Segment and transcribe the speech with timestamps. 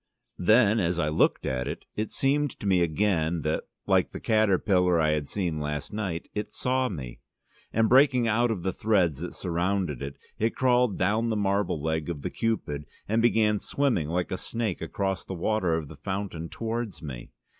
[0.39, 4.99] Then, as I looked at it, it seemed to me again that, like the caterpillar
[4.99, 7.19] I had seen last night, it saw me,
[7.71, 12.09] and breaking out of the threads that surrounded it, it crawled down the marble leg
[12.09, 16.49] of the Cupid and began swimming like a snake across the water of the fountain
[16.49, 17.29] towards me.